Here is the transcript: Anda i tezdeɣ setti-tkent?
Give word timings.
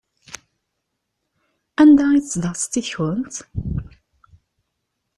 Anda 1.81 2.05
i 2.13 2.19
tezdeɣ 2.21 2.55
setti-tkent? 2.57 3.35